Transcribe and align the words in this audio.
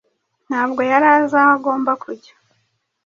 Ntabwo 0.47 0.79
yari 0.91 1.07
azi 1.15 1.35
aho 1.41 1.51
agomba 1.57 1.91
kujya 2.03 2.33